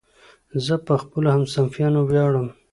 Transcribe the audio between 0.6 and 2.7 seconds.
زه په خپلو همصنفیانو ویاړم.